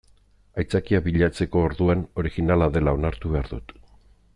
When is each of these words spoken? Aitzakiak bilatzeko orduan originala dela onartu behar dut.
Aitzakiak 0.63 1.05
bilatzeko 1.09 1.63
orduan 1.67 2.03
originala 2.25 2.71
dela 2.79 2.97
onartu 3.01 3.37
behar 3.37 3.53
dut. 3.57 3.79